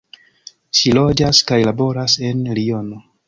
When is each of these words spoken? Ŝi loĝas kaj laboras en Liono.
Ŝi 0.77 0.93
loĝas 0.99 1.41
kaj 1.53 1.59
laboras 1.69 2.17
en 2.31 2.43
Liono. 2.61 3.03